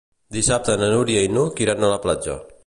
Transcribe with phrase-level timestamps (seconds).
[0.37, 2.41] Dissabte na Núria i n'Hug iran a la platja.